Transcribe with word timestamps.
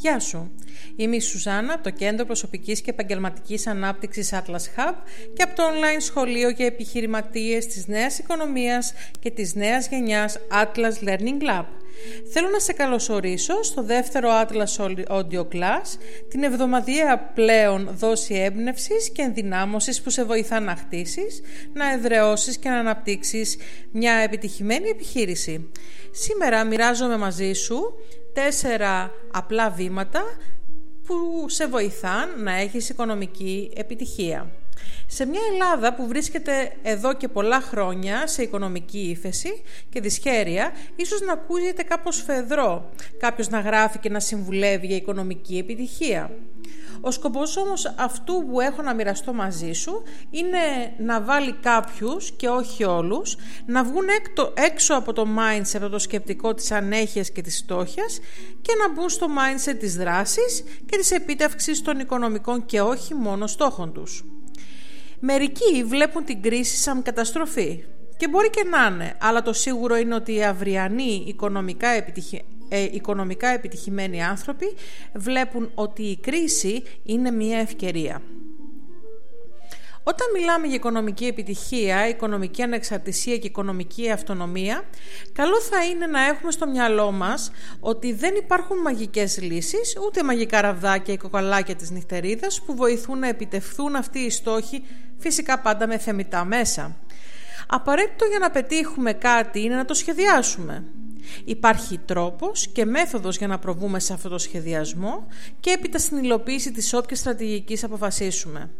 Γεια 0.00 0.18
σου! 0.20 0.50
Είμαι 0.96 1.16
η 1.16 1.20
Σουζάνα 1.20 1.72
από 1.72 1.82
το 1.82 1.90
Κέντρο 1.90 2.24
Προσωπικής 2.24 2.80
και 2.80 2.90
Επαγγελματικής 2.90 3.66
Ανάπτυξης 3.66 4.32
Atlas 4.32 4.78
Hub 4.78 4.94
και 5.34 5.42
από 5.42 5.54
το 5.54 5.62
online 5.62 6.00
σχολείο 6.00 6.48
για 6.48 6.66
επιχειρηματίες 6.66 7.66
της 7.66 7.86
νέας 7.86 8.18
οικονομίας 8.18 8.92
και 9.20 9.30
της 9.30 9.54
νέας 9.54 9.88
γενιάς 9.88 10.38
Atlas 10.62 11.08
Learning 11.08 11.42
Lab. 11.42 11.64
Θέλω 12.32 12.48
να 12.48 12.58
σε 12.58 12.72
καλωσορίσω 12.72 13.62
στο 13.62 13.82
δεύτερο 13.82 14.28
Atlas 14.30 14.86
Audio 15.08 15.48
Class, 15.52 15.98
την 16.28 16.42
εβδομαδιαία 16.42 17.18
πλέον 17.18 17.90
δόση 17.92 18.34
έμπνευσης 18.34 19.10
και 19.10 19.22
ενδυνάμωσης 19.22 20.02
που 20.02 20.10
σε 20.10 20.24
βοηθά 20.24 20.60
να 20.60 20.76
χτίσεις, 20.76 21.40
να 21.72 21.92
εδραιώσεις 21.92 22.58
και 22.58 22.68
να 22.68 22.78
αναπτύξεις 22.78 23.56
μια 23.92 24.12
επιτυχημένη 24.12 24.88
επιχείρηση. 24.88 25.70
Σήμερα 26.10 26.64
μοιράζομαι 26.64 27.16
μαζί 27.16 27.52
σου 27.52 27.94
τέσσερα 28.32 29.10
απλά 29.32 29.70
βήματα 29.70 30.22
που 31.06 31.48
σε 31.48 31.66
βοηθάν 31.66 32.42
να 32.42 32.52
έχεις 32.52 32.88
οικονομική 32.88 33.70
επιτυχία. 33.76 34.50
Σε 35.06 35.26
μια 35.26 35.40
Ελλάδα 35.52 35.94
που 35.94 36.06
βρίσκεται 36.06 36.72
εδώ 36.82 37.14
και 37.14 37.28
πολλά 37.28 37.60
χρόνια 37.60 38.26
σε 38.26 38.42
οικονομική 38.42 38.98
ύφεση 38.98 39.62
και 39.88 40.00
δυσχέρεια, 40.00 40.72
ίσως 40.96 41.20
να 41.20 41.32
ακούγεται 41.32 41.82
κάπως 41.82 42.22
φεδρό 42.22 42.90
κάποιος 43.18 43.48
να 43.48 43.60
γράφει 43.60 43.98
και 43.98 44.10
να 44.10 44.20
συμβουλεύει 44.20 44.86
για 44.86 44.96
οικονομική 44.96 45.58
επιτυχία. 45.58 46.30
Ο 47.00 47.10
σκοπός 47.10 47.56
όμως 47.56 47.94
αυτού 47.98 48.46
που 48.50 48.60
έχω 48.60 48.82
να 48.82 48.94
μοιραστώ 48.94 49.32
μαζί 49.32 49.72
σου 49.72 50.02
είναι 50.30 50.58
να 50.98 51.20
βάλει 51.20 51.52
κάποιους 51.52 52.30
και 52.30 52.48
όχι 52.48 52.84
όλους 52.84 53.36
να 53.66 53.84
βγουν 53.84 54.06
έξω 54.54 54.94
από 54.94 55.12
το 55.12 55.26
mindset, 55.38 55.76
από 55.76 55.88
το 55.88 55.98
σκεπτικό 55.98 56.54
της 56.54 56.70
ανέχειας 56.70 57.30
και 57.30 57.42
της 57.42 57.58
στόχιας 57.58 58.18
και 58.62 58.72
να 58.78 58.92
μπουν 58.92 59.08
στο 59.08 59.26
mindset 59.26 59.76
της 59.78 59.96
δράσης 59.96 60.64
και 60.86 60.96
της 60.96 61.10
επίτευξης 61.10 61.82
των 61.82 61.98
οικονομικών 61.98 62.66
και 62.66 62.80
όχι 62.80 63.14
μόνο 63.14 63.46
στόχων 63.46 63.92
τους. 63.92 64.24
Μερικοί 65.20 65.84
βλέπουν 65.84 66.24
την 66.24 66.42
κρίση 66.42 66.76
σαν 66.76 67.02
καταστροφή 67.02 67.84
και 68.16 68.28
μπορεί 68.28 68.50
και 68.50 68.64
να 68.64 68.94
είναι, 68.94 69.16
αλλά 69.20 69.42
το 69.42 69.52
σίγουρο 69.52 69.96
είναι 69.96 70.14
ότι 70.14 70.34
οι 70.34 70.44
αυριανοί 70.44 71.24
οικονομικά, 71.26 71.88
επιτυχη... 71.88 72.42
ε, 72.70 72.82
οικονομικά 72.82 73.48
επιτυχημένοι 73.48 74.22
άνθρωποι 74.22 74.74
βλέπουν 75.14 75.70
ότι 75.74 76.02
η 76.02 76.16
κρίση 76.16 76.82
είναι 77.02 77.30
μια 77.30 77.58
ευκαιρία. 77.58 78.22
Όταν 80.02 80.26
μιλάμε 80.34 80.66
για 80.66 80.76
οικονομική 80.76 81.26
επιτυχία, 81.26 82.08
οικονομική 82.08 82.62
ανεξαρτησία 82.62 83.36
και 83.36 83.46
οικονομική 83.46 84.10
αυτονομία, 84.10 84.82
καλό 85.32 85.60
θα 85.60 85.84
είναι 85.84 86.06
να 86.06 86.24
έχουμε 86.24 86.50
στο 86.50 86.66
μυαλό 86.66 87.10
μας 87.10 87.50
ότι 87.80 88.12
δεν 88.12 88.34
υπάρχουν 88.34 88.78
μαγικές 88.78 89.40
λύσεις, 89.40 89.96
ούτε 90.06 90.22
μαγικά 90.22 90.60
ραβδάκια 90.60 91.14
ή 91.14 91.16
κοκαλάκια 91.16 91.74
της 91.74 91.90
νυχτερίδας 91.90 92.62
που 92.62 92.76
βοηθούν 92.76 93.18
να 93.18 93.28
επιτευχθούν 93.28 93.96
αυτοί 93.96 94.18
οι 94.18 94.30
στόχοι, 94.30 94.84
φυσικά 95.18 95.58
πάντα 95.58 95.86
με 95.86 95.98
θεμητά 95.98 96.44
μέσα. 96.44 96.96
Απαραίτητο 97.68 98.24
για 98.24 98.38
να 98.38 98.50
πετύχουμε 98.50 99.12
κάτι 99.12 99.60
είναι 99.60 99.74
να 99.74 99.84
το 99.84 99.94
σχεδιάσουμε. 99.94 100.84
Υπάρχει 101.44 101.98
τρόπος 101.98 102.68
και 102.68 102.84
μέθοδος 102.84 103.36
για 103.36 103.46
να 103.46 103.58
προβούμε 103.58 103.98
σε 103.98 104.12
αυτό 104.12 104.28
το 104.28 104.38
σχεδιασμό 104.38 105.26
και 105.60 105.70
έπειτα 105.70 105.98
στην 105.98 106.16
υλοποίηση 106.16 106.72
της 106.72 106.94
όποιας 106.94 107.18
στρατηγικής 107.18 107.84
αποφασίσουμε. 107.84 108.70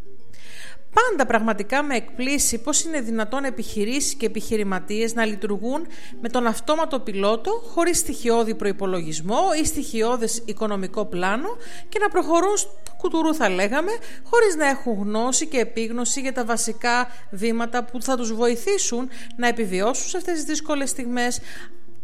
Πάντα 0.93 1.25
πραγματικά 1.25 1.83
με 1.83 1.95
εκπλήσει 1.95 2.61
πώς 2.61 2.83
είναι 2.83 3.01
δυνατόν 3.01 3.43
επιχειρήσεις 3.43 4.13
και 4.13 4.25
επιχειρηματίες 4.25 5.13
να 5.13 5.25
λειτουργούν 5.25 5.87
με 6.21 6.29
τον 6.29 6.47
αυτόματο 6.47 6.99
πιλότο 6.99 7.51
χωρίς 7.51 7.97
στοιχειώδη 7.97 8.55
προϋπολογισμό 8.55 9.39
ή 9.61 9.65
στοιχειώδες 9.65 10.41
οικονομικό 10.45 11.05
πλάνο 11.05 11.47
και 11.89 11.99
να 11.99 12.07
προχωρούν 12.07 12.53
κουτουρού 12.97 13.35
θα 13.35 13.49
λέγαμε, 13.49 13.91
χωρίς 14.23 14.55
να 14.55 14.67
έχουν 14.67 14.93
γνώση 14.93 15.47
και 15.47 15.59
επίγνωση 15.59 16.21
για 16.21 16.33
τα 16.33 16.45
βασικά 16.45 17.07
βήματα 17.31 17.83
που 17.83 18.01
θα 18.01 18.17
τους 18.17 18.33
βοηθήσουν 18.33 19.09
να 19.35 19.47
επιβιώσουν 19.47 20.09
σε 20.09 20.17
αυτές 20.17 20.33
τις 20.33 20.43
δύσκολες 20.43 20.89
στιγμές 20.89 21.39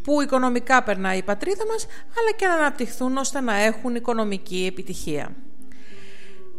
που 0.08 0.22
οικονομικά 0.22 0.84
περνάει 0.84 1.18
η 1.18 1.24
πατρίδα 1.24 1.66
μας, 1.68 1.86
αλλά 2.20 2.32
και 2.38 2.48
να 2.48 2.54
αναπτυχθούν 2.54 3.18
ώστε 3.18 3.42
να 3.42 3.56
έχουν 3.56 3.96
οικονομική 3.96 4.66
επιτυχία. 4.70 5.36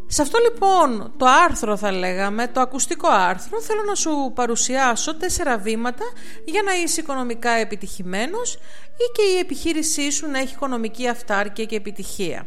Σε 0.07 0.23
αυτό 0.23 0.39
λοιπόν 0.39 1.13
το 1.17 1.27
άρθρο 1.45 1.77
θα 1.77 1.93
λέγαμε, 1.93 2.47
το 2.49 2.61
ακουστικό 2.61 3.09
άρθρο, 3.11 3.61
θέλω 3.61 3.83
να 3.83 3.95
σου 3.95 4.33
παρουσιάσω 4.35 5.17
τέσσερα 5.17 5.59
βήματα 5.59 6.05
για 6.45 6.63
να 6.63 6.73
είσαι 6.73 7.01
οικονομικά 7.01 7.51
επιτυχημένος 7.51 8.55
ή 8.93 9.13
και 9.13 9.23
η 9.23 9.39
επιχείρησή 9.39 10.11
σου 10.11 10.31
να 10.31 10.39
έχει 10.39 10.55
οικονομική 10.55 11.09
αυτάρκεια 11.09 11.65
και 11.65 11.77
επιτυχία. 11.77 12.47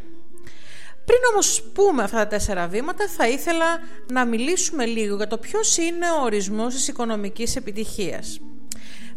Πριν 1.06 1.20
όμως 1.32 1.64
πούμε 1.74 2.04
αυτά 2.04 2.18
τα 2.18 2.28
τέσσερα 2.28 2.68
βήματα 2.68 3.08
θα 3.08 3.28
ήθελα 3.28 3.80
να 4.12 4.26
μιλήσουμε 4.26 4.86
λίγο 4.86 5.16
για 5.16 5.28
το 5.28 5.38
ποιος 5.38 5.78
είναι 5.78 6.12
ο 6.12 6.24
ορισμός 6.24 6.74
της 6.74 6.88
οικονομικής 6.88 7.56
επιτυχίας. 7.56 8.40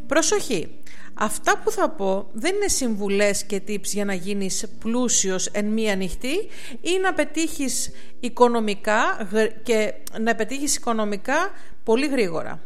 Προσοχή! 0.06 0.83
Αυτά 1.14 1.58
που 1.64 1.70
θα 1.70 1.88
πω 1.88 2.28
δεν 2.32 2.54
είναι 2.54 2.68
συμβουλές 2.68 3.44
και 3.44 3.62
tips 3.68 3.84
για 3.84 4.04
να 4.04 4.14
γίνεις 4.14 4.66
πλούσιος 4.78 5.46
εν 5.46 5.66
μία 5.66 5.96
νυχτή 5.96 6.48
ή 6.80 6.98
να 7.02 7.14
πετύχεις 7.14 7.90
οικονομικά 8.20 9.28
και 9.62 9.94
να 10.20 10.34
πετύχεις 10.34 10.76
οικονομικά 10.76 11.50
πολύ 11.84 12.06
γρήγορα. 12.06 12.60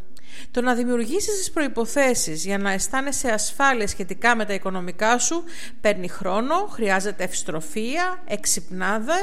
Το 0.51 0.61
να 0.61 0.75
δημιουργήσεις 0.75 1.39
τις 1.39 1.51
προϋποθέσεις 1.51 2.45
για 2.45 2.59
να 2.59 2.73
αισθάνεσαι 2.73 3.31
ασφάλεια 3.31 3.87
σχετικά 3.87 4.37
με 4.37 4.45
τα 4.45 4.55
οικονομικά 4.55 5.19
σου 5.19 5.45
παίρνει 5.81 6.09
χρόνο, 6.09 6.55
χρειάζεται 6.71 7.25
ευστροφία, 7.25 8.23
εξυπνάδα, 8.25 9.15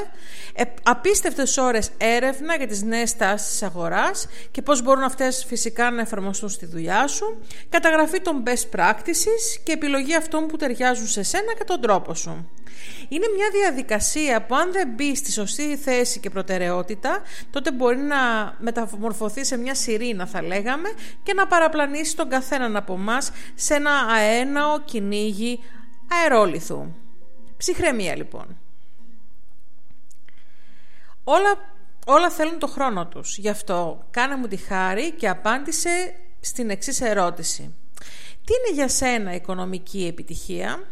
ε, 0.54 0.62
απίστευτες 0.82 1.56
ώρες 1.56 1.90
έρευνα 1.96 2.56
για 2.56 2.66
τις 2.66 2.82
νέες 2.82 3.16
τάσεις 3.16 3.48
της 3.48 3.62
αγοράς 3.62 4.26
και 4.50 4.62
πώς 4.62 4.82
μπορούν 4.82 5.02
αυτές 5.02 5.44
φυσικά 5.48 5.90
να 5.90 6.00
εφαρμοστούν 6.00 6.48
στη 6.48 6.66
δουλειά 6.66 7.06
σου, 7.06 7.42
καταγραφή 7.68 8.20
των 8.20 8.42
best 8.46 8.78
practices 8.78 9.60
και 9.62 9.72
επιλογή 9.72 10.14
αυτών 10.14 10.46
που 10.46 10.56
ταιριάζουν 10.56 11.06
σε 11.06 11.22
σένα 11.22 11.54
και 11.58 11.64
τον 11.64 11.80
τρόπο 11.80 12.14
σου. 12.14 12.50
Είναι 13.08 13.26
μια 13.36 13.50
διαδικασία 13.52 14.42
που 14.42 14.54
αν 14.54 14.72
δεν 14.72 14.88
μπει 14.88 15.16
στη 15.16 15.32
σωστή 15.32 15.76
θέση 15.76 16.20
και 16.20 16.30
προτεραιότητα, 16.30 17.22
τότε 17.50 17.72
μπορεί 17.72 17.96
να 17.96 18.16
μεταμορφωθεί 18.58 19.44
σε 19.44 19.56
μια 19.56 19.74
σιρήνα 19.74 20.26
θα 20.26 20.42
λέγαμε 20.42 20.88
και 21.22 21.34
να 21.34 21.46
παραπλανήσει 21.46 22.16
τον 22.16 22.28
καθέναν 22.28 22.76
από 22.76 22.94
εμάς 22.94 23.30
σε 23.54 23.74
ένα 23.74 23.92
αέναο 23.92 24.80
κυνήγι 24.80 25.60
αερόλιθου. 26.08 26.86
Ψυχραιμία 27.56 28.16
λοιπόν. 28.16 28.58
Όλα, 31.24 31.74
όλα 32.06 32.30
θέλουν 32.30 32.58
το 32.58 32.66
χρόνο 32.66 33.06
τους. 33.06 33.38
Γι' 33.38 33.48
αυτό 33.48 34.06
κάνε 34.10 34.36
μου 34.36 34.46
τη 34.46 34.56
χάρη 34.56 35.12
και 35.12 35.28
απάντησε 35.28 36.14
στην 36.40 36.70
εξής 36.70 37.00
ερώτηση. 37.00 37.74
Τι 38.44 38.52
είναι 38.54 38.74
για 38.74 38.88
σένα 38.88 39.34
οικονομική 39.34 40.06
επιτυχία; 40.06 40.88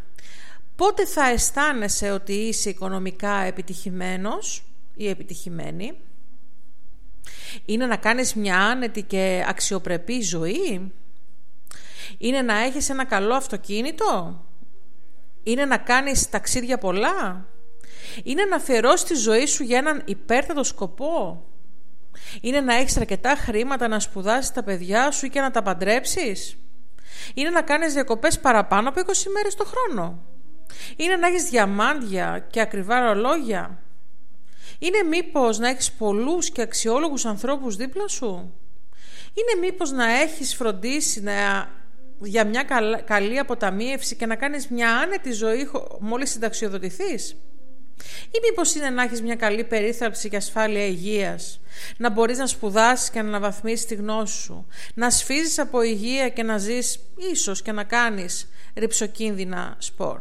Πότε 0.76 1.06
θα 1.06 1.28
αισθάνεσαι 1.28 2.10
ότι 2.10 2.32
είσαι 2.32 2.70
οικονομικά 2.70 3.34
επιτυχημένος 3.34 4.64
ή 4.94 5.08
επιτυχημένη; 5.08 6.00
Είναι 7.64 7.86
να 7.86 7.96
κάνεις 7.96 8.34
μια 8.34 8.58
άνετη 8.58 9.02
και 9.02 9.44
αξιοπρεπή 9.48 10.20
ζωή; 10.20 10.92
Είναι 12.18 12.42
να 12.42 12.58
έχεις 12.58 12.88
ένα 12.90 13.04
καλό 13.04 13.34
αυτοκίνητο; 13.34 14.44
Είναι 15.42 15.64
να 15.64 15.76
κάνεις 15.78 16.28
ταξίδια 16.28 16.78
πολλά; 16.78 17.46
Είναι 18.22 18.44
να 18.44 18.56
αφιερώσεις 18.56 19.04
τη 19.04 19.14
ζωή 19.14 19.46
σου 19.46 19.62
για 19.62 19.78
έναν 19.78 20.02
υπέρτατο 20.04 20.64
σκοπό; 20.64 21.44
Είναι 22.40 22.60
να 22.60 22.74
έχεις 22.74 22.96
αρκετά 22.96 23.34
χρήματα 23.34 23.88
να 23.88 24.00
σπουδάσεις 24.00 24.52
τα 24.52 24.62
παιδιά 24.62 25.10
σου 25.10 25.26
ή 25.26 25.28
και 25.28 25.40
να 25.40 25.50
τα 25.50 25.62
παντρέψεις; 25.62 26.56
Είναι 27.34 27.50
να 27.50 27.62
κάνεις 27.62 27.92
διακοπές 27.92 28.40
παραπάνω 28.40 28.88
από 28.88 29.00
20 29.00 29.30
μέρες 29.34 29.54
το 29.54 29.64
χρόνο; 29.64 30.22
Είναι 30.96 31.16
να 31.16 31.26
έχεις 31.26 31.42
διαμάντια 31.44 32.46
και 32.50 32.60
ακριβά 32.60 33.00
ρολόγια. 33.00 33.78
Είναι 34.78 35.02
μήπως 35.02 35.58
να 35.58 35.68
έχεις 35.68 35.92
πολλούς 35.92 36.50
και 36.50 36.62
αξιόλογους 36.62 37.24
ανθρώπους 37.24 37.76
δίπλα 37.76 38.08
σου; 38.08 38.52
Είναι 39.34 39.66
μήπως 39.66 39.90
να 39.90 40.20
έχεις 40.20 40.54
φροντίσει 40.54 41.20
να, 41.22 41.68
για 42.20 42.46
μια 42.46 42.62
καλή 43.04 43.38
αποταμίευση 43.38 44.16
και 44.16 44.26
να 44.26 44.36
κάνεις 44.36 44.68
μια 44.68 44.96
άνετη 44.96 45.32
ζωή 45.32 45.70
μόλις 46.00 46.30
συνταξιοδοτηθείς; 46.30 47.36
Ή 48.30 48.38
μήπως 48.48 48.74
είναι 48.74 48.90
να 48.90 49.02
έχεις 49.02 49.22
μια 49.22 49.34
καλή 49.34 49.64
περίθαλψη 49.64 50.28
και 50.28 50.36
ασφάλεια 50.36 50.86
υγείας, 50.86 51.60
να 51.96 52.10
μπορείς 52.10 52.38
να 52.38 52.46
σπουδάσεις 52.46 53.10
και 53.10 53.22
να 53.22 53.28
αναβαθμίσεις 53.28 53.86
τη 53.86 53.94
γνώση 53.94 54.38
σου, 54.42 54.66
να 54.94 55.10
σφίζεις 55.10 55.58
από 55.58 55.82
υγεία 55.82 56.28
και 56.28 56.42
να 56.42 56.58
ζεις 56.58 56.98
ίσως 57.32 57.62
και 57.62 57.72
να 57.72 57.84
κάνεις 57.84 58.48
ρηψοκίνδυνα 58.74 59.76
σπορ; 59.78 60.20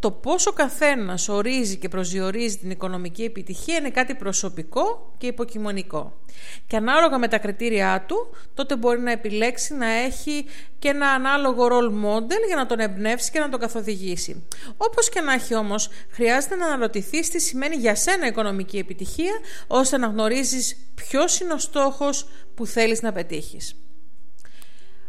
Το 0.00 0.10
πόσο 0.10 0.52
καθένας 0.52 1.28
ορίζει 1.28 1.76
και 1.76 1.88
προσδιορίζει 1.88 2.58
την 2.58 2.70
οικονομική 2.70 3.22
επιτυχία 3.22 3.76
είναι 3.76 3.90
κάτι 3.90 4.14
προσωπικό 4.14 5.14
και 5.18 5.26
υποκειμονικό. 5.26 6.20
Και 6.66 6.76
ανάλογα 6.76 7.18
με 7.18 7.28
τα 7.28 7.38
κριτήριά 7.38 8.04
του, 8.08 8.30
τότε 8.54 8.76
μπορεί 8.76 9.00
να 9.00 9.10
επιλέξει 9.10 9.74
να 9.74 9.86
έχει 9.86 10.44
και 10.78 10.88
ένα 10.88 11.08
ανάλογο 11.10 11.66
role 11.66 12.04
model 12.04 12.46
για 12.46 12.56
να 12.56 12.66
τον 12.66 12.78
εμπνεύσει 12.78 13.30
και 13.30 13.38
να 13.38 13.48
τον 13.48 13.60
καθοδηγήσει. 13.60 14.46
Όπως 14.76 15.08
και 15.08 15.20
να 15.20 15.32
έχει 15.32 15.54
όμως, 15.54 15.88
χρειάζεται 16.10 16.54
να 16.54 16.66
αναρωτηθείς 16.66 17.30
τι 17.30 17.40
σημαίνει 17.40 17.76
για 17.76 17.94
σένα 17.94 18.26
οικονομική 18.26 18.78
επιτυχία, 18.78 19.32
ώστε 19.66 19.98
να 19.98 20.06
γνωρίζεις 20.06 20.76
ποιος 20.94 21.40
είναι 21.40 21.52
ο 21.52 21.58
στόχος 21.58 22.28
που 22.54 22.66
θέλεις 22.66 23.02
να 23.02 23.12
πετύχεις. 23.12 23.76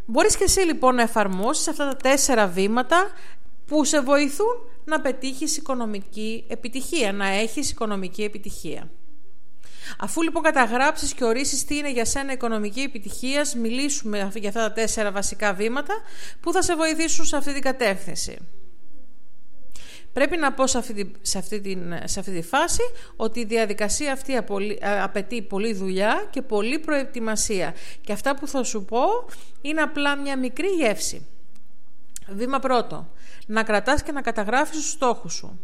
Μπορείς 0.06 0.38
και 0.38 0.44
εσύ 0.44 0.60
λοιπόν 0.60 0.96
να 0.96 1.02
εφαρμόσεις 1.02 1.68
αυτά 1.68 1.88
τα 1.88 1.96
τέσσερα 1.96 2.48
βήματα 2.48 3.12
που 3.66 3.86
σε 3.86 4.02
βοηθούν 4.02 4.70
να 4.90 5.02
πετύχεις 5.02 5.58
οικονομική 5.58 6.46
επιτυχία, 6.48 7.12
να 7.12 7.28
έχεις 7.28 7.72
οικονομική 7.72 8.24
επιτυχία. 8.24 8.90
Αφού 10.00 10.22
λοιπόν 10.22 10.44
καταγράψεις 10.44 11.14
και 11.14 11.24
ορίσεις 11.24 11.66
τι 11.66 11.78
είναι 11.78 11.92
για 11.92 12.06
σένα 12.06 12.32
οικονομική 12.32 12.80
επιτυχία, 12.80 13.46
μιλήσουμε 13.58 14.32
για 14.36 14.50
αυτά 14.50 14.62
τα 14.62 14.72
τέσσερα 14.72 15.12
βασικά 15.12 15.54
βήματα 15.54 15.94
που 16.40 16.52
θα 16.52 16.62
σε 16.62 16.76
βοηθήσουν 16.76 17.26
σε 17.26 17.36
αυτή 17.36 17.54
την 17.54 17.62
κατεύθυνση. 17.62 18.38
Πρέπει 20.14 20.38
να 20.38 20.54
πω 20.54 20.68
σε 20.68 20.78
αυτή, 20.78 20.94
τη, 20.94 21.12
σε, 21.22 21.38
αυτή 21.38 21.62
την, 21.62 21.94
σε 22.04 22.20
αυτή 22.20 22.32
τη 22.32 22.42
φάση 22.42 22.82
ότι 23.16 23.40
η 23.40 23.46
διαδικασία 23.46 24.14
αυτή 24.14 24.40
απαιτεί 24.82 25.42
πολλή 25.42 25.74
δουλειά 25.74 26.28
και 26.30 26.42
πολλή 26.42 26.80
προετοιμασία. 26.80 27.76
Και 28.02 28.12
αυτά 28.12 28.36
που 28.36 28.48
θα 28.48 28.64
σου 28.64 28.86
πω 28.86 29.02
είναι 29.62 29.82
απλά 29.82 30.16
μια 30.16 30.38
μικρή 30.38 30.68
γεύση. 30.68 31.28
Βήμα 32.36 32.60
πρώτο 32.60 33.08
να 33.46 33.64
κρατάς 33.64 34.04
και 34.04 34.12
να 34.12 34.22
καταγράφεις 34.22 34.78
τους 34.78 34.90
στόχους 34.90 35.34
σου. 35.34 35.60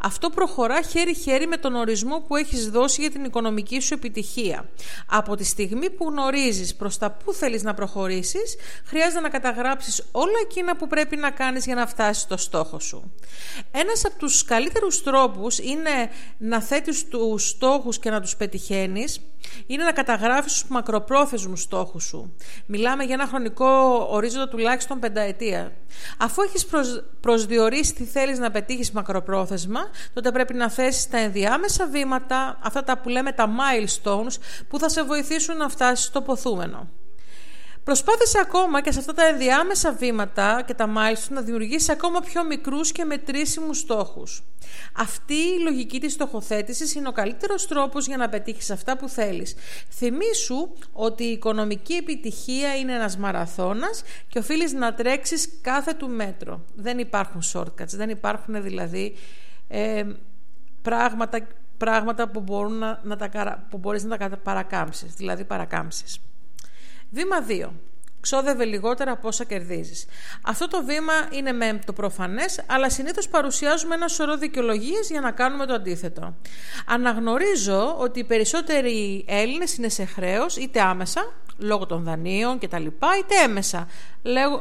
Αυτό 0.00 0.30
προχωρά 0.30 0.82
χέρι-χέρι 0.82 1.46
με 1.46 1.56
τον 1.56 1.74
ορισμό 1.74 2.20
που 2.20 2.36
έχεις 2.36 2.70
δώσει 2.70 3.00
για 3.00 3.10
την 3.10 3.24
οικονομική 3.24 3.80
σου 3.80 3.94
επιτυχία. 3.94 4.68
Από 5.06 5.36
τη 5.36 5.44
στιγμή 5.44 5.90
που 5.90 6.08
γνωρίζεις 6.08 6.74
προς 6.74 6.98
τα 6.98 7.10
που 7.10 7.32
θέλεις 7.32 7.62
να 7.62 7.74
προχωρήσεις, 7.74 8.56
χρειάζεται 8.84 9.20
να 9.20 9.28
καταγράψεις 9.28 10.04
όλα 10.12 10.38
εκείνα 10.42 10.76
που 10.76 10.86
πρέπει 10.86 11.16
να 11.16 11.30
κάνεις 11.30 11.64
για 11.64 11.74
να 11.74 11.86
φτάσεις 11.86 12.22
στο 12.22 12.36
στόχο 12.36 12.78
σου. 12.78 13.12
Ένας 13.70 14.04
από 14.04 14.18
τους 14.18 14.44
καλύτερους 14.44 15.02
τρόπους 15.02 15.58
είναι 15.58 16.10
να 16.38 16.60
θέτεις 16.60 17.08
τους 17.08 17.48
στόχους 17.48 17.98
και 17.98 18.10
να 18.10 18.20
τους 18.20 18.36
πετυχαίνεις, 18.36 19.20
είναι 19.66 19.84
να 19.84 19.92
καταγράφεις 19.92 20.52
τους 20.52 20.64
μακροπρόθεσμους 20.68 21.62
στόχους 21.62 22.04
σου. 22.04 22.34
Μιλάμε 22.66 23.04
για 23.04 23.14
ένα 23.14 23.26
χρονικό 23.26 23.66
ορίζοντα 24.10 24.48
τουλάχιστον 24.48 24.98
πενταετία. 24.98 25.72
Αφού 26.18 26.42
έχεις 26.42 26.66
προσδιορίσει 27.20 27.94
τι 27.94 28.04
θέλεις 28.04 28.38
να 28.38 28.50
πετύχεις 28.50 28.90
μακροπρόθεσμα, 28.90 29.55
τότε 30.12 30.32
πρέπει 30.32 30.54
να 30.54 30.70
θέσεις 30.70 31.08
τα 31.08 31.18
ενδιάμεσα 31.18 31.86
βήματα, 31.86 32.58
αυτά 32.62 32.84
τα 32.84 32.98
που 32.98 33.08
λέμε 33.08 33.32
τα 33.32 33.48
milestones, 33.48 34.36
που 34.68 34.78
θα 34.78 34.88
σε 34.88 35.02
βοηθήσουν 35.02 35.56
να 35.56 35.68
φτάσεις 35.68 36.04
στο 36.04 36.22
ποθούμενο. 36.22 36.88
Προσπάθησε 37.86 38.38
ακόμα 38.42 38.80
και 38.80 38.92
σε 38.92 38.98
αυτά 38.98 39.12
τα 39.12 39.26
ενδιάμεσα 39.26 39.92
βήματα 39.92 40.62
και 40.66 40.74
τα 40.74 40.92
milestone 40.96 41.28
να 41.28 41.40
δημιουργήσεις 41.40 41.88
ακόμα 41.88 42.20
πιο 42.20 42.44
μικρούς 42.44 42.92
και 42.92 43.04
μετρήσιμους 43.04 43.78
στόχους. 43.78 44.42
Αυτή 44.96 45.34
η 45.34 45.60
λογική 45.62 46.00
της 46.00 46.12
στοχοθέτησης 46.12 46.94
είναι 46.94 47.08
ο 47.08 47.12
καλύτερος 47.12 47.66
τρόπος 47.66 48.06
για 48.06 48.16
να 48.16 48.28
πετύχεις 48.28 48.70
αυτά 48.70 48.96
που 48.96 49.08
θέλεις. 49.08 49.54
Θυμήσου 49.90 50.68
ότι 50.92 51.24
η 51.24 51.30
οικονομική 51.32 51.94
επιτυχία 51.94 52.76
είναι 52.76 52.92
ένας 52.92 53.16
μαραθώνας 53.16 54.02
και 54.28 54.38
οφείλεις 54.38 54.72
να 54.72 54.94
τρέξεις 54.94 55.48
κάθε 55.62 55.92
του 55.92 56.08
μέτρο. 56.08 56.64
Δεν 56.74 56.98
υπάρχουν 56.98 57.42
shortcuts, 57.52 57.94
δεν 57.94 58.10
υπάρχουν 58.10 58.62
δηλαδή 58.62 59.16
ε, 59.68 60.04
πράγματα, 60.82 61.46
πράγματα 61.76 62.28
που, 62.28 62.40
μπορούν 62.40 62.78
να, 62.78 63.00
να 63.02 63.16
τα, 63.16 63.66
που 63.70 63.78
μπορείς 63.78 64.04
να 64.04 64.16
τα 64.16 64.28
παρακάμψεις, 64.28 65.14
δηλαδή 65.14 65.44
παρακάμψεις. 65.44 66.20
Βήμα 67.10 67.36
2. 67.48 67.70
Ξόδευε 68.20 68.64
λιγότερα 68.64 69.12
από 69.12 69.28
όσα 69.28 69.44
κερδίζεις. 69.44 70.06
Αυτό 70.42 70.68
το 70.68 70.84
βήμα 70.84 71.12
είναι 71.30 71.52
με 71.52 71.80
το 71.86 71.92
προφανές, 71.92 72.64
αλλά 72.66 72.90
συνήθως 72.90 73.28
παρουσιάζουμε 73.28 73.94
ένα 73.94 74.08
σωρό 74.08 74.36
δικαιολογίες 74.36 75.10
για 75.10 75.20
να 75.20 75.30
κάνουμε 75.30 75.66
το 75.66 75.74
αντίθετο. 75.74 76.36
Αναγνωρίζω 76.86 77.96
ότι 77.98 78.18
οι 78.18 78.24
περισσότεροι 78.24 79.24
Έλληνες 79.28 79.76
είναι 79.76 79.88
σε 79.88 80.04
χρέος, 80.04 80.56
είτε 80.56 80.80
άμεσα, 80.80 81.32
λόγω 81.58 81.86
των 81.86 82.04
δανείων 82.04 82.58
κτλ. 82.58 82.86
είτε 82.86 83.34
έμεσα, 83.44 83.88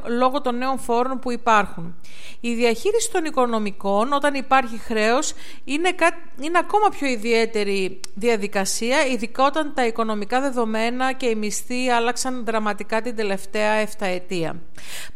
λόγω 0.07 0.42
των 0.42 0.57
νέων 0.57 0.80
φόρων 0.80 1.19
που 1.19 1.31
υπάρχουν. 1.31 1.95
Η 2.39 2.53
διαχείριση 2.53 3.12
των 3.12 3.25
οικονομικών 3.25 4.13
όταν 4.13 4.33
υπάρχει 4.33 4.77
χρέος 4.77 5.33
είναι, 5.63 5.95
είναι 6.42 6.57
ακόμα 6.57 6.89
πιο 6.89 7.07
ιδιαίτερη 7.07 8.00
διαδικασία, 8.13 9.06
ειδικά 9.06 9.45
όταν 9.45 9.74
τα 9.74 9.86
οικονομικά 9.86 10.42
δεδομένα 10.42 11.13
και 11.13 11.25
οι 11.25 11.36
μισθοί 11.36 11.89
άλλαξαν 11.89 12.45
δραματικά 12.45 13.01
την 13.01 13.15
τελευταία 13.15 13.86
7 13.86 13.89
ετία. 14.00 14.62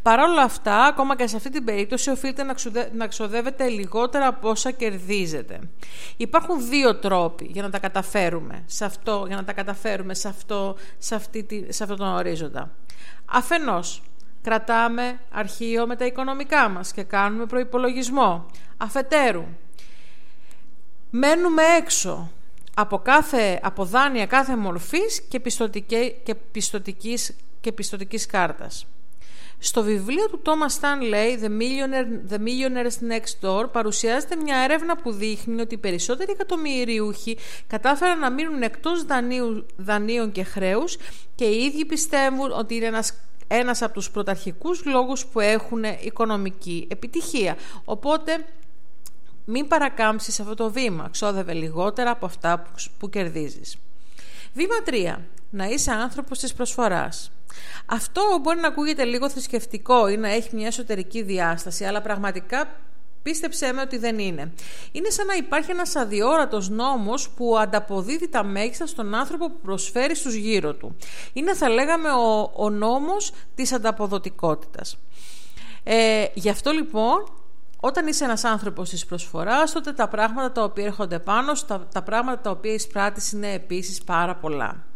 Παρ' 0.01 0.19
όλα 0.19 0.41
αυτά, 0.41 0.83
ακόμα 0.83 1.15
και 1.15 1.27
σε 1.27 1.35
αυτή 1.35 1.49
την 1.49 1.63
περίπτωση 1.63 2.09
οφείλετε 2.09 2.43
να 2.93 3.07
ξοδεύετε 3.07 3.67
λιγότερα 3.67 4.27
από 4.27 4.49
όσα 4.49 4.71
κερδίζετε. 4.71 5.59
Υπάρχουν 6.17 6.69
δύο 6.69 6.95
τρόποι 6.95 7.49
για 7.51 7.61
να 7.61 7.69
τα 7.69 7.79
καταφέρουμε 7.79 8.63
σε 8.65 8.85
αυτό, 8.85 9.23
για 9.27 9.35
να 9.35 9.43
τα 9.43 9.53
καταφέρουμε 9.53 10.13
σε 10.13 10.27
αυτό, 10.27 10.75
σε 10.97 11.15
αυτή, 11.15 11.67
σε 11.69 11.83
αυτόν 11.83 11.97
τον 11.97 12.07
ορίζοντα. 12.07 12.71
Αφενός, 13.25 14.03
κρατάμε 14.41 15.19
αρχείο 15.31 15.87
με 15.87 15.95
τα 15.95 16.05
οικονομικά 16.05 16.69
μας 16.69 16.91
και 16.91 17.03
κάνουμε 17.03 17.45
προϋπολογισμό. 17.45 18.45
Αφετέρου, 18.77 19.45
μένουμε 21.09 21.63
έξω 21.77 22.31
από, 22.73 22.97
κάθε, 22.97 23.59
από 23.63 23.85
δάνεια 23.85 24.25
κάθε 24.25 24.55
μορφής 24.55 25.21
και, 25.21 25.39
πιστοτική, 25.39 26.15
και, 26.23 26.35
πιστοτικής, 26.35 27.35
και 27.61 27.71
πιστοτικής 27.71 28.25
κάρτας. 28.25 28.85
Στο 29.59 29.83
βιβλίο 29.83 30.25
του 30.29 30.41
Thomas 30.45 30.79
Stanley, 30.79 31.43
The, 31.43 31.49
Millionaire, 31.49 32.31
The 32.31 32.37
Millionaire's 32.37 33.11
Next 33.11 33.49
Door, 33.49 33.71
παρουσιάζεται 33.71 34.35
μια 34.35 34.57
έρευνα 34.57 34.97
που 34.97 35.11
δείχνει 35.11 35.61
ότι 35.61 35.73
οι 35.73 35.77
περισσότεροι 35.77 36.31
εκατομμυριούχοι 36.31 37.37
κατάφεραν 37.67 38.19
να 38.19 38.31
μείνουν 38.31 38.61
εκτός 38.61 39.03
δανείου, 39.03 39.65
δανείων 39.77 40.31
και 40.31 40.43
χρέους 40.43 40.97
και 41.35 41.45
οι 41.45 41.63
ίδιοι 41.63 41.85
πιστεύουν 41.85 42.51
ότι 42.51 42.75
είναι 42.75 42.85
ένας 42.85 43.13
ένας 43.51 43.81
από 43.81 43.93
τους 43.93 44.11
πρωταρχικούς 44.11 44.85
λόγους 44.85 45.25
που 45.25 45.39
έχουν 45.39 45.83
οικονομική 45.83 46.87
επιτυχία. 46.91 47.57
Οπότε 47.85 48.45
μην 49.45 49.67
παρακάμψεις 49.67 50.39
αυτό 50.39 50.53
το 50.53 50.71
βήμα, 50.71 51.09
ξόδευε 51.11 51.53
λιγότερα 51.53 52.11
από 52.11 52.25
αυτά 52.25 52.59
που, 52.59 52.69
που 52.97 53.09
κερδίζεις. 53.09 53.77
Βήμα 54.53 54.75
3. 54.85 55.15
Να 55.49 55.65
είσαι 55.65 55.91
άνθρωπος 55.91 56.39
της 56.39 56.53
προσφοράς. 56.53 57.31
Αυτό 57.85 58.21
μπορεί 58.41 58.59
να 58.59 58.67
ακούγεται 58.67 59.03
λίγο 59.03 59.29
θρησκευτικό 59.29 60.07
ή 60.07 60.17
να 60.17 60.29
έχει 60.29 60.55
μια 60.55 60.67
εσωτερική 60.67 61.21
διάσταση, 61.21 61.85
αλλά 61.85 62.01
πραγματικά 62.01 62.67
Πίστεψέ 63.23 63.73
με 63.73 63.81
ότι 63.81 63.97
δεν 63.97 64.19
είναι. 64.19 64.53
Είναι 64.91 65.09
σαν 65.09 65.25
να 65.25 65.33
υπάρχει 65.33 65.71
ένας 65.71 65.95
αδιόρατος 65.95 66.69
νόμος 66.69 67.29
που 67.29 67.57
ανταποδίδει 67.57 68.29
τα 68.29 68.43
μέγιστα 68.43 68.85
στον 68.85 69.15
άνθρωπο 69.15 69.49
που 69.49 69.59
προσφέρει 69.61 70.15
στους 70.15 70.33
γύρω 70.33 70.73
του. 70.73 70.95
Είναι 71.33 71.53
θα 71.53 71.69
λέγαμε 71.69 72.09
ο, 72.11 72.51
ο 72.55 72.69
νόμος 72.69 73.31
της 73.55 73.73
ανταποδοτικότητας. 73.73 74.97
Ε, 75.83 76.25
γι' 76.33 76.49
αυτό 76.49 76.71
λοιπόν 76.71 77.23
όταν 77.79 78.07
είσαι 78.07 78.23
ένας 78.23 78.43
άνθρωπος 78.43 78.89
της 78.89 79.05
προσφοράς, 79.05 79.71
τότε 79.71 79.93
τα 79.93 80.07
πράγματα 80.07 80.51
τα 80.51 80.63
οποία 80.63 80.85
έρχονται 80.85 81.19
πάνω, 81.19 81.51
τα, 81.67 81.87
τα 81.93 82.01
πράγματα 82.01 82.41
τα 82.41 82.49
οποία 82.49 82.73
εισπράττεις 82.73 83.31
είναι 83.31 83.53
επίσης 83.53 84.03
πάρα 84.03 84.35
πολλά. 84.35 84.88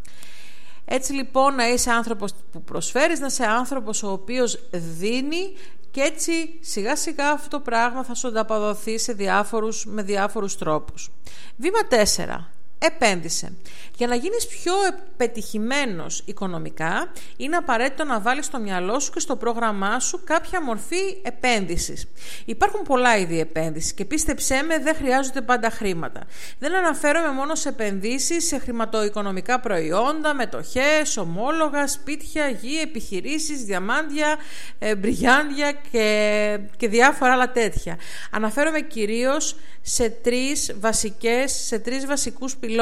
Έτσι 0.86 1.14
λοιπόν 1.14 1.56
να 1.56 1.70
είσαι 1.70 1.92
άνθρωπος 1.92 2.34
που 2.52 2.64
προσφέρεις, 2.64 3.20
να 3.20 3.26
είσαι 3.26 3.46
άνθρωπος 3.46 4.04
ο 4.04 4.12
οποίος 4.12 4.70
δίνει 4.72 5.54
και 5.92 6.02
έτσι 6.02 6.60
σιγά 6.62 6.96
σιγά 6.96 7.32
αυτό 7.32 7.48
το 7.48 7.60
πράγμα 7.60 8.04
θα 8.04 8.14
σου 8.14 8.28
ανταποδοθεί 8.28 9.00
σε 9.00 9.14
διάφορους, 9.14 9.86
με 9.86 10.02
διάφορους 10.02 10.58
τρόπους. 10.58 11.12
Βήμα 11.58 11.80
4 11.90 12.53
επένδυσε. 12.86 13.54
Για 13.96 14.08
να 14.08 14.16
γίνεις 14.16 14.48
πιο 14.48 14.74
πετυχημένος 15.18 16.24
οικονομικά, 16.26 17.12
είναι 17.38 17.56
απαραίτητο 17.56 18.04
να 18.04 18.20
βάλεις 18.20 18.46
στο 18.46 18.60
μυαλό 18.60 19.00
σου 19.00 19.12
και 19.12 19.20
στο 19.20 19.36
πρόγραμμά 19.36 20.00
σου 20.00 20.24
κάποια 20.24 20.64
μορφή 20.64 21.18
επένδυσης. 21.22 22.08
Υπάρχουν 22.46 22.82
πολλά 22.82 23.18
είδη 23.18 23.40
επένδυσης 23.40 23.94
και 23.94 24.06
πίστεψέ 24.06 24.64
με 24.68 24.78
δεν 24.80 24.96
χρειάζονται 24.96 25.42
πάντα 25.42 25.70
χρήματα. 25.70 26.22
Δεν 26.60 26.76
αναφέρομαι 26.76 27.32
μόνο 27.32 27.56
σε 27.56 27.70
επενδύσεις 27.70 28.48
σε 28.48 28.58
χρηματοοικονομικά 28.58 29.60
προϊόντα, 29.60 30.34
μετοχές, 30.34 31.18
ομόλογα, 31.18 31.88
σπίτια, 31.88 32.48
γη, 32.48 32.80
επιχειρήσεις, 32.82 33.64
διαμάντια, 33.64 34.38
ε, 34.80 34.96
μπριγιάντια 34.96 35.72
και, 35.92 36.60
και 36.78 36.88
διάφορα 36.88 37.32
άλλα 37.32 37.52
τέτοια. 37.52 37.98
Αναφέρομαι 38.32 38.80
κυρίως 38.82 39.56
σε 39.82 40.10
τρεις 40.10 40.76
βασικές, 40.80 41.52
σε 41.52 41.80
τρεις 41.80 42.06
βασικούς 42.06 42.56
πυλώνες. 42.56 42.73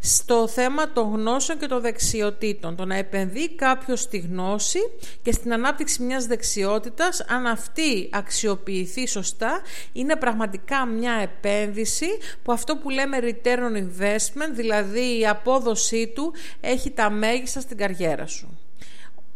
Στο 0.00 0.48
θέμα 0.48 0.92
των 0.92 1.12
γνώσεων 1.12 1.58
και 1.58 1.66
των 1.66 1.80
δεξιοτήτων. 1.80 2.76
Το 2.76 2.84
να 2.84 2.94
επενδύει 2.94 3.54
κάποιος 3.54 4.00
στη 4.00 4.18
γνώση 4.18 4.78
και 5.22 5.32
στην 5.32 5.52
ανάπτυξη 5.52 6.02
μιας 6.02 6.26
δεξιότητας, 6.26 7.20
αν 7.20 7.46
αυτή 7.46 8.10
αξιοποιηθεί 8.12 9.06
σωστά, 9.06 9.60
είναι 9.92 10.16
πραγματικά 10.16 10.86
μια 10.86 11.12
επένδυση 11.12 12.08
που 12.42 12.52
αυτό 12.52 12.76
που 12.76 12.90
λέμε 12.90 13.18
return 13.20 13.58
on 13.58 13.76
investment, 13.76 14.52
δηλαδή 14.52 15.18
η 15.18 15.26
απόδοσή 15.26 16.12
του, 16.14 16.32
έχει 16.60 16.90
τα 16.90 17.10
μέγιστα 17.10 17.60
στην 17.60 17.76
καριέρα 17.76 18.26
σου. 18.26 18.58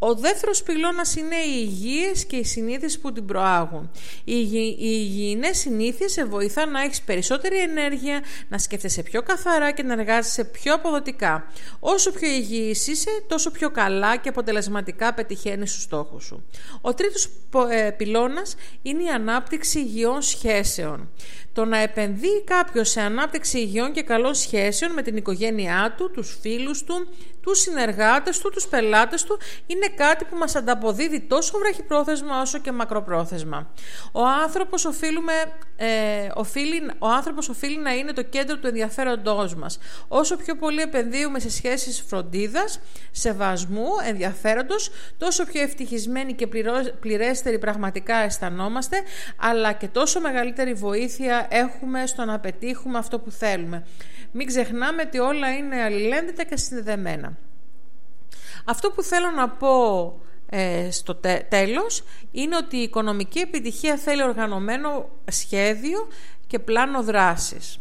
Ο 0.05 0.15
δεύτερος 0.15 0.63
πυλώνας 0.63 1.17
είναι 1.17 1.37
οι 1.37 1.69
υγιείς 1.69 2.25
και 2.25 2.37
οι 2.37 2.45
συνήθειες 2.45 2.99
που 2.99 3.13
την 3.13 3.27
προάγουν. 3.27 3.91
Οι, 4.25 4.35
οι 4.35 4.77
υγιεινές 4.79 5.59
συνήθειες 5.59 6.13
σε 6.13 6.25
βοηθά 6.25 6.67
να 6.67 6.83
έχεις 6.83 7.03
περισσότερη 7.03 7.59
ενέργεια, 7.59 8.23
να 8.49 8.59
σκέφτεσαι 8.59 9.03
πιο 9.03 9.23
καθαρά 9.23 9.71
και 9.71 9.83
να 9.83 9.93
εργάζεσαι 9.93 10.45
πιο 10.45 10.75
αποδοτικά. 10.75 11.47
Όσο 11.81 12.11
πιο 12.11 12.29
υγιής 12.29 12.87
είσαι, 12.87 13.11
τόσο 13.27 13.51
πιο 13.51 13.71
καλά 13.71 14.17
και 14.17 14.29
αποτελεσματικά 14.29 15.15
πετυχαίνεις 15.15 15.73
τους 15.73 15.83
στόχους 15.83 16.25
σου. 16.25 16.45
Ο 16.81 16.95
τρίτος 16.95 17.29
ε, 17.71 17.91
πυλώνας 17.91 18.55
είναι 18.83 19.03
η 19.03 19.09
ανάπτυξη 19.09 19.79
υγιών 19.79 20.23
σχέσεων. 20.23 21.11
Το 21.53 21.65
να 21.65 21.79
επενδύει 21.79 22.43
κάποιος 22.45 22.89
σε 22.89 23.01
ανάπτυξη 23.01 23.59
υγιών 23.59 23.93
και 23.93 24.03
καλών 24.03 24.35
σχέσεων 24.35 24.93
με 24.93 25.03
την 25.03 25.17
οικογένειά 25.17 25.95
του, 25.97 26.11
τους 26.11 26.39
φίλους 26.41 26.85
του, 26.85 27.09
τους 27.43 27.59
συνεργάτες 27.61 28.39
του, 28.39 28.51
τους 28.51 28.67
πελάτες 28.67 29.25
του 29.25 29.39
είναι 29.67 29.87
κάτι 29.97 30.25
που 30.25 30.37
μας 30.37 30.57
ανταποδίδει 30.57 31.21
τόσο 31.21 31.59
βραχυπρόθεσμα 31.59 32.41
όσο 32.41 32.59
και 32.59 32.73
μακροπρόθεσμα. 32.73 33.71
Ο 34.13 34.27
άνθρωπος, 34.27 34.85
οφείλουμε, 34.85 35.33
ε, 35.77 36.29
οφείλει, 36.35 36.91
ο 36.99 37.09
άνθρωπος 37.09 37.49
οφείλει 37.49 37.79
να 37.79 37.95
είναι 37.95 38.13
το 38.13 38.23
κέντρο 38.23 38.57
του 38.57 38.67
ενδιαφέροντός 38.67 39.55
μας. 39.55 39.79
Όσο 40.09 40.37
πιο 40.37 40.57
πολύ 40.57 40.81
επενδύουμε 40.81 41.39
σε 41.39 41.51
σχέσεις 41.51 42.05
φροντίδας, 42.09 42.81
σεβασμού, 43.11 43.87
ενδιαφέροντος, 44.09 44.91
τόσο 45.19 45.45
πιο 45.45 45.63
ευτυχισμένοι 45.63 46.35
και 46.35 46.49
πληρέστεροι 47.01 47.59
πραγματικά 47.59 48.17
αισθανόμαστε, 48.17 48.97
αλλά 49.37 49.73
και 49.73 49.89
τόσο 49.89 50.21
μεγαλύτερη 50.21 50.73
βοήθεια 50.73 51.42
έχουμε 51.51 52.07
στο 52.07 52.25
να 52.25 52.39
πετύχουμε 52.39 52.99
αυτό 52.99 53.19
που 53.19 53.31
θέλουμε. 53.31 53.87
Μην 54.33 54.47
ξεχνάμε 54.47 55.03
ότι 55.03 55.19
όλα 55.19 55.57
είναι 55.57 55.83
αλληλένδετα 55.83 56.45
και 56.45 56.57
συνδεδεμένα. 56.57 57.37
Αυτό 58.65 58.91
που 58.91 59.03
θέλω 59.03 59.31
να 59.31 59.49
πω 59.49 60.15
ε, 60.51 60.91
στο 60.91 61.21
τέλος 61.49 62.03
είναι 62.31 62.57
ότι 62.57 62.77
η 62.77 62.83
οικονομική 62.83 63.39
επιτυχία 63.39 63.97
θέλει 63.97 64.23
οργανωμένο 64.23 65.09
σχέδιο 65.31 66.09
και 66.47 66.59
πλάνο 66.59 67.03
δράσης. 67.03 67.79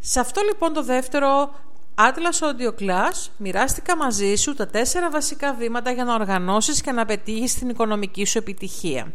Σε 0.00 0.20
αυτό 0.20 0.40
λοιπόν 0.42 0.72
το 0.72 0.82
δεύτερο 0.82 1.54
Atlas 1.94 2.46
Audio 2.46 2.82
Class 2.82 3.30
μοιράστηκα 3.36 3.96
μαζί 3.96 4.34
σου 4.34 4.54
τα 4.54 4.66
τέσσερα 4.66 5.10
βασικά 5.10 5.54
βήματα 5.54 5.90
για 5.90 6.04
να 6.04 6.14
οργανώσεις 6.14 6.80
και 6.80 6.92
να 6.92 7.04
πετύχεις 7.04 7.54
την 7.54 7.68
οικονομική 7.68 8.24
σου 8.24 8.38
επιτυχία. 8.38 9.12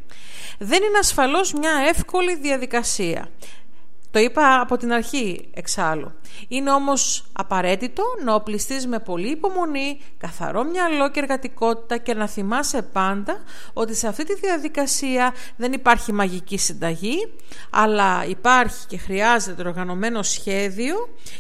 Δεν 0.60 0.84
είναι 0.84 0.98
ασφαλώς 1.00 1.54
μια 1.54 1.72
εύκολη 1.90 2.36
διαδικασία. 2.36 3.30
Το 4.14 4.20
είπα 4.20 4.60
από 4.60 4.78
την 4.78 4.94
αρχή 4.94 5.50
εξάλλου. 5.54 6.12
Είναι 6.48 6.72
όμως 6.72 7.26
απαραίτητο 7.34 8.04
να 8.24 8.34
οπλιστείς 8.34 8.88
με 8.88 9.00
πολύ 9.00 9.30
υπομονή, 9.30 10.00
καθαρό 10.18 10.64
μυαλό 10.64 11.12
και 11.12 11.20
εργατικότητα 11.20 11.98
και 11.98 12.14
να 12.14 12.28
θυμάσαι 12.28 12.82
πάντα 12.82 13.44
ότι 13.74 13.96
σε 13.96 14.08
αυτή 14.08 14.24
τη 14.26 14.36
διαδικασία 14.36 15.34
δεν 15.56 15.74
υπάρχει 15.74 16.14
μαγική 16.14 16.58
συνταγή, 16.58 17.34
αλλά 17.70 18.26
υπάρχει 18.26 18.88
και 18.88 18.98
χρειάζεται 18.98 19.68
οργανωμένο 19.68 20.24
σχέδιο 20.24 20.96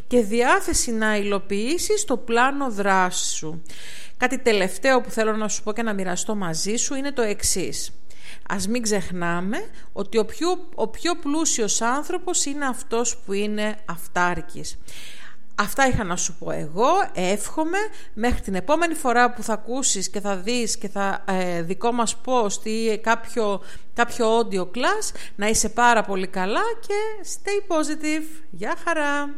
και 0.08 0.22
διάθεση 0.22 0.92
να 0.92 1.18
υλοποιήσεις 1.18 2.06
το 2.06 2.18
πλάνο 2.18 2.72
δράσης 2.72 3.34
σου. 3.34 3.62
Κάτι 4.18 4.40
τελευταίο 4.40 5.02
που 5.02 5.10
θέλω 5.10 5.36
να 5.36 5.48
σου 5.48 5.64
πω 5.64 5.74
και 5.74 5.84
να 5.84 5.94
μοιραστώ 5.94 6.36
μαζί 6.36 6.76
σου 6.76 6.96
είναι 6.96 7.12
το 7.12 7.22
εξής. 7.22 7.92
Ας 8.50 8.68
μην 8.68 8.82
ξεχνάμε 8.82 9.58
ότι 9.94 10.18
ο 10.18 10.26
πιο, 10.26 10.68
ο 10.76 10.88
πιο 10.88 11.16
πλούσιος 11.16 11.82
άνθρωπος 11.82 12.46
είναι 12.46 12.66
αυτός 12.66 13.18
που 13.18 13.34
είναι 13.34 13.76
αυτάρκης. 13.86 14.78
Αυτά 15.56 15.88
είχα 15.88 16.04
να 16.04 16.16
σου 16.16 16.36
πω 16.40 16.52
εγώ, 16.52 16.92
εύχομαι 17.14 17.78
μέχρι 18.14 18.42
την 18.42 18.56
επόμενη 18.56 18.94
φορά 18.94 19.32
που 19.34 19.44
θα 19.44 19.54
ακούσεις 19.54 20.10
και 20.10 20.20
θα 20.20 20.36
δεις 20.36 20.78
και 20.78 20.90
θα 20.90 21.24
ε, 21.28 21.62
δικό 21.62 21.92
μας 21.92 22.18
post 22.26 22.66
ή 22.66 22.98
κάποιο, 22.98 23.62
κάποιο 23.94 24.40
audio 24.40 24.62
class 24.62 25.16
να 25.36 25.48
είσαι 25.48 25.70
πάρα 25.70 26.04
πολύ 26.04 26.28
καλά 26.28 26.62
και 26.80 27.28
stay 27.34 27.76
positive. 27.76 28.44
Γεια 28.52 28.76
χαρά! 28.86 29.30